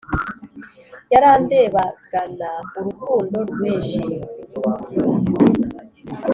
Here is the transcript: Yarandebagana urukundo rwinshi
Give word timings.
Yarandebagana 1.11 2.49
urukundo 2.77 3.37
rwinshi 3.51 4.01